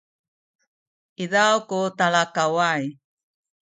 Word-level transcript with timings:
izaw 1.23 1.55
ku 1.69 1.79
talakaway 1.97 2.83